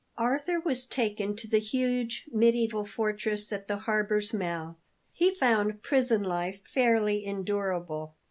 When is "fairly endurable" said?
6.65-8.15